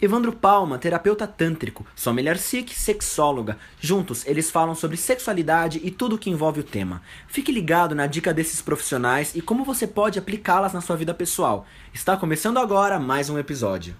Evandro 0.00 0.32
Palma, 0.32 0.78
terapeuta 0.78 1.26
tântrico, 1.26 1.84
Sommelier 1.96 2.38
Sikh, 2.38 2.72
sexóloga. 2.72 3.58
Juntos, 3.80 4.24
eles 4.28 4.48
falam 4.48 4.72
sobre 4.72 4.96
sexualidade 4.96 5.80
e 5.82 5.90
tudo 5.90 6.16
que 6.16 6.30
envolve 6.30 6.60
o 6.60 6.64
tema. 6.64 7.02
Fique 7.26 7.50
ligado 7.50 7.96
na 7.96 8.06
dica 8.06 8.32
desses 8.32 8.62
profissionais 8.62 9.34
e 9.34 9.42
como 9.42 9.64
você 9.64 9.88
pode 9.88 10.16
aplicá-las 10.16 10.72
na 10.72 10.80
sua 10.80 10.94
vida 10.94 11.12
pessoal. 11.12 11.66
Está 11.92 12.16
começando 12.16 12.58
agora 12.58 13.00
mais 13.00 13.28
um 13.28 13.40
episódio. 13.40 13.96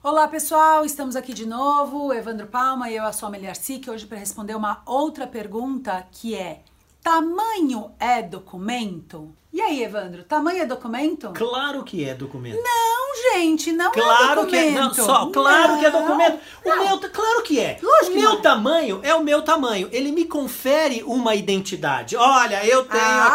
Olá 0.00 0.28
pessoal, 0.28 0.84
estamos 0.84 1.16
aqui 1.16 1.34
de 1.34 1.44
novo, 1.44 2.12
Evandro 2.12 2.46
Palma 2.46 2.88
e 2.88 2.94
eu, 2.94 3.04
a 3.04 3.12
Sommelier 3.12 3.56
Sikh, 3.56 3.90
hoje 3.90 4.06
para 4.06 4.18
responder 4.18 4.54
uma 4.54 4.80
outra 4.86 5.26
pergunta 5.26 6.06
que 6.12 6.36
é 6.36 6.62
Tamanho 7.02 7.90
é 7.98 8.22
documento? 8.22 9.34
E 9.52 9.60
aí, 9.60 9.82
Evandro, 9.82 10.22
tamanho 10.24 10.62
é 10.62 10.66
documento? 10.66 11.32
Claro 11.34 11.82
que 11.82 12.04
é 12.08 12.14
documento. 12.14 12.56
Não, 12.62 13.34
gente, 13.34 13.72
não 13.72 13.90
claro 13.92 14.32
é 14.32 14.34
documento. 14.36 14.50
que 14.50 14.56
é, 14.56 14.70
não, 14.70 14.94
só, 14.94 15.26
claro 15.26 15.72
Não, 15.72 15.80
que 15.80 15.86
é 15.86 15.90
documento. 15.90 16.38
O 16.64 16.68
não. 16.68 16.84
meu, 16.84 17.10
claro 17.10 17.42
que 17.42 17.58
é. 17.60 17.78
Lógico 17.82 17.91
meu 18.32 18.38
é. 18.38 18.42
tamanho 18.42 19.00
é 19.02 19.14
o 19.14 19.22
meu 19.22 19.42
tamanho. 19.42 19.88
Ele 19.92 20.10
me 20.12 20.24
confere 20.24 21.02
uma 21.04 21.34
identidade. 21.34 22.16
Olha, 22.16 22.64
eu 22.66 22.84
tenho 22.84 23.02
Ah. 23.02 23.26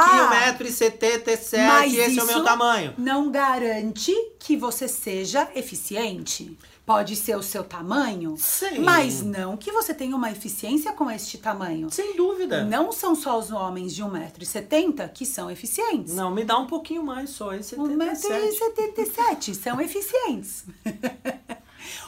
aqui 0.51 0.61
1,77m, 0.61 1.67
Mas 1.67 1.93
esse 1.97 2.19
é 2.19 2.23
o 2.23 2.27
meu 2.27 2.43
tamanho. 2.43 2.93
não 2.97 3.31
garante 3.31 4.13
que 4.39 4.55
você 4.57 4.87
seja 4.87 5.47
eficiente. 5.55 6.57
Pode 6.85 7.17
ser 7.17 7.35
o 7.35 7.43
seu 7.43 7.65
tamanho, 7.65 8.35
Sim. 8.37 8.79
mas 8.79 9.21
não 9.21 9.57
que 9.57 9.73
você 9.73 9.93
tenha 9.93 10.15
uma 10.15 10.31
eficiência 10.31 10.93
com 10.93 11.11
este 11.11 11.37
tamanho. 11.37 11.89
Sem 11.91 12.15
dúvida. 12.15 12.63
Não 12.63 12.93
são 12.93 13.13
só 13.13 13.37
os 13.37 13.51
homens 13.51 13.93
de 13.93 14.01
1,70m 14.01 15.09
que 15.13 15.25
são 15.25 15.51
eficientes. 15.51 16.13
Não, 16.13 16.31
me 16.31 16.45
dá 16.45 16.57
um 16.57 16.65
pouquinho 16.65 17.03
mais 17.03 17.31
só, 17.31 17.53
esse 17.53 17.75
77. 17.75 19.51
1,77m 19.51 19.53
são 19.53 19.81
eficientes. 19.81 20.63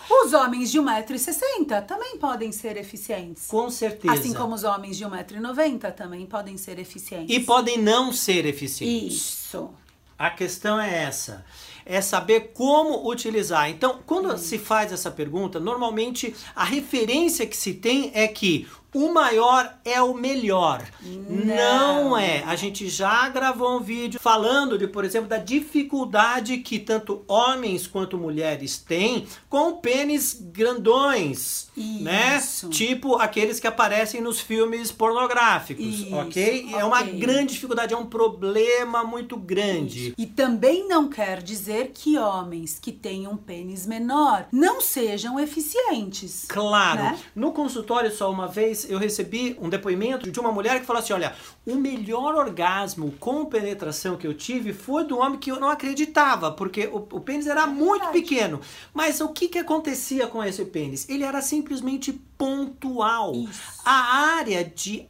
Os 0.10 0.34
homens 0.34 0.72
de 0.72 0.80
1,60m 0.80 1.86
também 1.86 2.18
podem 2.18 2.52
ser 2.52 2.78
eficientes. 2.78 3.48
Com 3.48 3.70
certeza. 3.70 4.14
Assim 4.14 4.34
como 4.34 4.56
os 4.56 4.64
homens 4.64 4.98
de 4.98 5.06
1,90m 5.06 5.94
também 5.94 6.26
podem 6.26 6.58
ser 6.58 6.80
eficientes. 6.80 7.36
E 7.36 7.40
podem 7.40 7.78
não 7.78 8.12
ser 8.12 8.46
eficientes. 8.46 9.14
Isso. 9.14 9.70
A 10.18 10.30
questão 10.30 10.80
é 10.80 11.04
essa. 11.04 11.46
É 11.86 12.02
saber 12.02 12.52
como 12.54 13.10
utilizar. 13.10 13.70
Então, 13.70 14.00
quando 14.06 14.38
se 14.38 14.58
faz 14.58 14.92
essa 14.92 15.10
pergunta, 15.10 15.60
normalmente 15.60 16.36
a 16.56 16.66
referência 16.66 17.48
que 17.48 17.56
se 17.56 17.74
tem 17.74 18.12
é 18.14 18.28
que 18.28 18.68
o 18.94 19.14
maior 19.14 19.78
é 19.86 20.02
o 20.02 20.14
melhor. 20.14 20.84
Não, 21.02 22.18
é. 22.18 22.44
A 22.44 22.56
gente 22.56 22.90
já 22.90 23.30
gravou 23.30 23.78
um 23.78 23.82
vídeo 23.82 24.20
falando 24.20 24.78
de, 24.78 24.88
por 24.88 25.06
exemplo, 25.06 25.28
da 25.28 25.38
dificuldade 25.38 26.58
que 26.58 26.80
tanto 26.80 27.24
homens 27.28 27.88
quanto 27.88 28.18
mulheres 28.18 28.78
têm 28.78 29.28
com 29.48 29.74
pênis 29.74 30.38
grandões, 30.40 31.68
né? 31.76 32.38
Isso. 32.38 32.70
Tipo 32.70 33.16
aqueles 33.16 33.60
que 33.60 33.68
aparecem 33.68 34.22
nos 34.22 34.40
filmes 34.40 34.92
pornográficos, 34.92 35.86
Isso, 35.86 36.16
ok? 36.16 36.70
É 36.74 36.84
uma 36.84 37.02
ok. 37.02 37.20
grande 37.20 37.54
dificuldade, 37.54 37.94
é 37.94 37.98
um 37.98 38.06
problema 38.06 39.04
muito 39.04 39.38
grande. 39.38 40.14
E 40.18 40.26
também 40.26 40.88
não 40.88 41.08
quer 41.08 41.42
dizer 41.42 41.92
que 41.94 42.18
homens 42.18 42.80
que 42.82 42.92
tenham 42.92 43.38
pênis 43.38 43.86
menor 43.86 44.48
não 44.52 44.82
sejam 44.82 45.40
eficientes. 45.40 46.46
Claro. 46.48 47.00
Né? 47.00 47.20
No 47.36 47.52
consultório, 47.52 48.12
só 48.12 48.32
uma 48.32 48.48
vez, 48.48 48.79
eu 48.88 48.98
recebi 48.98 49.58
um 49.60 49.70
depoimento 49.70 50.30
de 50.32 50.40
uma 50.40 50.52
mulher 50.52 50.80
que 50.80 50.86
falou 50.86 51.02
assim: 51.02 51.14
olha, 51.14 51.34
o 51.66 51.76
melhor 51.76 52.36
orgasmo 52.36 53.12
com 53.20 53.46
penetração 53.46 54.18
que 54.18 54.28
eu 54.28 54.34
tive 54.34 54.74
foi 54.74 55.06
do 55.06 55.18
homem 55.18 55.40
que 55.40 55.52
eu 55.52 55.60
não 55.60 55.70
acreditava, 55.70 56.52
porque 56.52 56.88
o, 56.88 56.98
o 56.98 57.20
pênis 57.20 57.48
era 57.48 57.66
muito 57.66 58.04
verdade. 58.06 58.20
pequeno. 58.20 58.62
Mas 58.94 59.20
o 59.22 59.30
que, 59.30 59.48
que 59.48 59.58
acontecia 59.58 60.28
com 60.28 60.44
esse 60.44 60.64
pênis? 60.66 61.08
Ele 61.10 61.24
era 61.24 61.42
simplesmente 61.42 62.14
pontual. 62.38 63.34
Isso. 63.36 63.62
A 63.84 64.38
área 64.38 64.64
de 64.64 65.06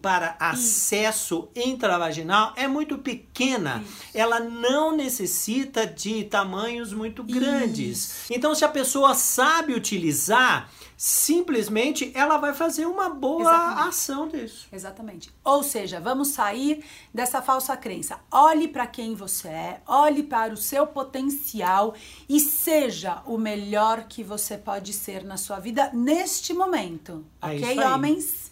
para 0.00 0.36
acesso 0.40 1.48
intravaginal 1.54 2.52
é 2.56 2.66
muito 2.66 2.98
pequena. 2.98 3.84
Ela 4.14 4.40
não 4.40 4.96
necessita 4.96 5.86
de 5.86 6.24
tamanhos 6.24 6.92
muito 6.92 7.22
grandes. 7.22 8.30
Então, 8.30 8.54
se 8.54 8.64
a 8.64 8.68
pessoa 8.68 9.14
sabe 9.14 9.74
utilizar, 9.74 10.70
simplesmente 10.96 12.10
ela 12.14 12.38
vai 12.38 12.54
fazer 12.54 12.86
uma 12.86 13.10
boa 13.10 13.42
Exatamente. 13.42 13.88
ação 13.88 14.28
disso. 14.28 14.68
Exatamente. 14.72 15.30
Ou 15.44 15.62
seja, 15.62 16.00
vamos 16.00 16.28
sair 16.28 16.82
dessa 17.12 17.42
falsa 17.42 17.76
crença. 17.76 18.18
Olhe 18.30 18.68
para 18.68 18.86
quem 18.86 19.14
você 19.14 19.48
é, 19.48 19.82
olhe 19.86 20.22
para 20.22 20.54
o 20.54 20.56
seu 20.56 20.86
potencial 20.86 21.94
e 22.28 22.40
seja 22.40 23.22
o 23.26 23.36
melhor 23.36 24.04
que 24.04 24.22
você 24.22 24.56
pode 24.56 24.92
ser 24.92 25.24
na 25.24 25.36
sua 25.36 25.58
vida 25.58 25.90
neste 25.92 26.54
momento. 26.54 27.24
É 27.42 27.46
ok, 27.46 27.72
isso 27.72 27.80
homens? 27.82 28.43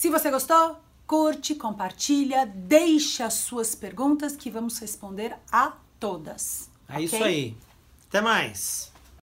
Se 0.00 0.08
você 0.10 0.30
gostou, 0.30 0.76
curte, 1.08 1.56
compartilha, 1.56 2.46
deixe 2.46 3.20
as 3.20 3.34
suas 3.34 3.74
perguntas 3.74 4.36
que 4.36 4.48
vamos 4.48 4.78
responder 4.78 5.34
a 5.50 5.72
todas. 5.98 6.70
É 6.88 6.92
ok? 6.92 7.04
isso 7.04 7.24
aí. 7.24 7.56
Até 8.08 8.20
mais. 8.20 8.92